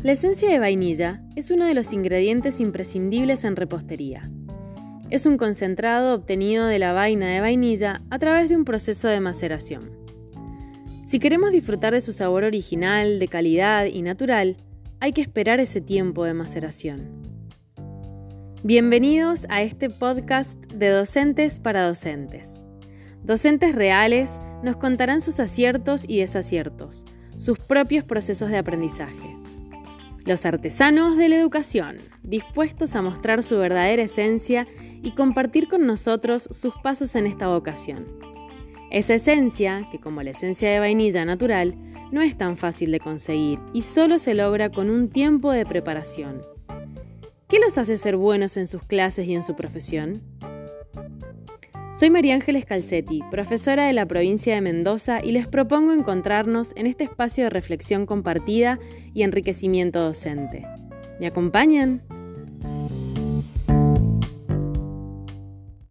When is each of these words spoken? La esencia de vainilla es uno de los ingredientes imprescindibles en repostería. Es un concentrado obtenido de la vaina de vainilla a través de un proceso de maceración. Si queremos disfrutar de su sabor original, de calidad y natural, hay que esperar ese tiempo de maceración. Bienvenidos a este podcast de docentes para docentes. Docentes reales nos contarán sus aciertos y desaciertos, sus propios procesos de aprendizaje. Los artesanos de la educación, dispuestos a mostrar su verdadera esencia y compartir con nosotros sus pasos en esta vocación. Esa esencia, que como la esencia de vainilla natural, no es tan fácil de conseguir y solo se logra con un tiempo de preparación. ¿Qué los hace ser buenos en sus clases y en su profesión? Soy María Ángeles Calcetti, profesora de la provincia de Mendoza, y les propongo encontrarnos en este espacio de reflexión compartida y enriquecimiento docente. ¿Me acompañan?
La 0.00 0.12
esencia 0.12 0.48
de 0.48 0.60
vainilla 0.60 1.20
es 1.34 1.50
uno 1.50 1.66
de 1.66 1.74
los 1.74 1.92
ingredientes 1.92 2.60
imprescindibles 2.60 3.42
en 3.42 3.56
repostería. 3.56 4.30
Es 5.10 5.26
un 5.26 5.36
concentrado 5.36 6.14
obtenido 6.14 6.66
de 6.66 6.78
la 6.78 6.92
vaina 6.92 7.26
de 7.26 7.40
vainilla 7.40 8.02
a 8.08 8.20
través 8.20 8.48
de 8.48 8.54
un 8.54 8.64
proceso 8.64 9.08
de 9.08 9.18
maceración. 9.18 9.90
Si 11.04 11.18
queremos 11.18 11.50
disfrutar 11.50 11.94
de 11.94 12.00
su 12.00 12.12
sabor 12.12 12.44
original, 12.44 13.18
de 13.18 13.26
calidad 13.26 13.86
y 13.86 14.02
natural, 14.02 14.56
hay 15.00 15.12
que 15.12 15.20
esperar 15.20 15.58
ese 15.58 15.80
tiempo 15.80 16.22
de 16.22 16.34
maceración. 16.34 17.20
Bienvenidos 18.62 19.46
a 19.48 19.62
este 19.62 19.90
podcast 19.90 20.60
de 20.66 20.90
docentes 20.90 21.58
para 21.58 21.84
docentes. 21.84 22.68
Docentes 23.24 23.74
reales 23.74 24.40
nos 24.62 24.76
contarán 24.76 25.20
sus 25.20 25.40
aciertos 25.40 26.04
y 26.06 26.20
desaciertos, 26.20 27.04
sus 27.36 27.58
propios 27.58 28.04
procesos 28.04 28.48
de 28.50 28.58
aprendizaje. 28.58 29.37
Los 30.28 30.44
artesanos 30.44 31.16
de 31.16 31.30
la 31.30 31.36
educación, 31.36 32.00
dispuestos 32.22 32.94
a 32.94 33.00
mostrar 33.00 33.42
su 33.42 33.56
verdadera 33.56 34.02
esencia 34.02 34.68
y 35.02 35.12
compartir 35.12 35.68
con 35.68 35.86
nosotros 35.86 36.50
sus 36.52 36.74
pasos 36.82 37.14
en 37.14 37.26
esta 37.26 37.48
vocación. 37.48 38.04
Esa 38.90 39.14
esencia, 39.14 39.88
que 39.90 39.98
como 39.98 40.22
la 40.22 40.32
esencia 40.32 40.70
de 40.70 40.80
vainilla 40.80 41.24
natural, 41.24 41.76
no 42.12 42.20
es 42.20 42.36
tan 42.36 42.58
fácil 42.58 42.92
de 42.92 43.00
conseguir 43.00 43.58
y 43.72 43.80
solo 43.80 44.18
se 44.18 44.34
logra 44.34 44.68
con 44.68 44.90
un 44.90 45.08
tiempo 45.08 45.50
de 45.50 45.64
preparación. 45.64 46.42
¿Qué 47.48 47.58
los 47.58 47.78
hace 47.78 47.96
ser 47.96 48.18
buenos 48.18 48.58
en 48.58 48.66
sus 48.66 48.82
clases 48.82 49.26
y 49.26 49.34
en 49.34 49.42
su 49.42 49.56
profesión? 49.56 50.20
Soy 51.98 52.10
María 52.10 52.36
Ángeles 52.36 52.64
Calcetti, 52.64 53.24
profesora 53.28 53.88
de 53.88 53.92
la 53.92 54.06
provincia 54.06 54.54
de 54.54 54.60
Mendoza, 54.60 55.18
y 55.20 55.32
les 55.32 55.48
propongo 55.48 55.92
encontrarnos 55.92 56.72
en 56.76 56.86
este 56.86 57.02
espacio 57.02 57.42
de 57.42 57.50
reflexión 57.50 58.06
compartida 58.06 58.78
y 59.14 59.24
enriquecimiento 59.24 59.98
docente. 59.98 60.64
¿Me 61.18 61.26
acompañan? 61.26 62.02